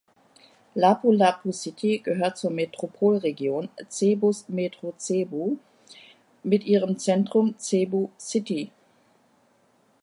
Lapu-Lapu 0.75 1.51
City 1.53 1.99
gehört 1.99 2.35
zur 2.35 2.49
Metropolregion 2.49 3.69
Cebus 3.87 4.49
Metro 4.49 4.95
Cebu 4.97 5.57
mit 6.41 6.63
ihrem 6.65 6.97
Zentrum 6.97 7.53
Cebu 7.59 8.09
City. 8.17 8.71